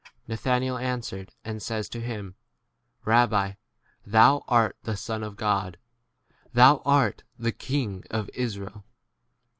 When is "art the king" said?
6.87-8.03